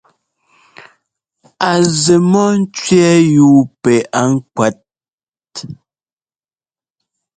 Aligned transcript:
A 1.69 1.71
zɛ 2.01 2.15
mɔ́ 2.31 2.47
ńtsẅɛ́ɛ 2.61 3.15
yúu 3.33 3.57
pɛ 3.81 3.93
a 4.19 4.21
ŋkwɛt? 4.33 4.71